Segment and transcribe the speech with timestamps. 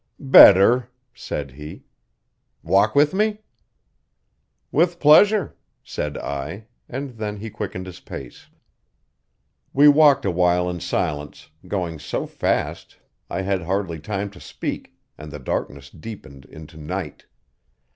[0.17, 1.83] 'Better,' said he.
[2.63, 3.41] 'Walk with me?
[4.71, 8.47] 'With pleasure,' said I, and then he quickened his pace.
[9.73, 12.97] We walked awhile in silence, going so fast!
[13.29, 17.27] had hardly time to speak, and the darkness deepened into night.